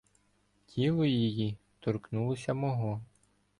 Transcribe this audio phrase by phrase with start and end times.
[0.65, 3.01] Тіло її торкнулося мого.